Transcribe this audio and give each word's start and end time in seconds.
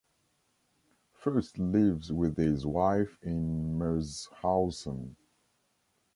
Fürst 1.13 1.59
lives 1.59 2.11
with 2.11 2.35
his 2.35 2.65
wife 2.65 3.19
in 3.21 3.77
Merzhausen. 3.77 5.15